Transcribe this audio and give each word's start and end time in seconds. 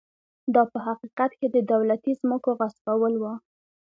دا 0.53 0.63
په 0.71 0.77
حقیقت 0.87 1.31
کې 1.39 1.47
د 1.51 1.57
دولتي 1.71 2.11
ځمکو 2.21 2.49
غصبول 2.59 3.13
و. 3.17 3.23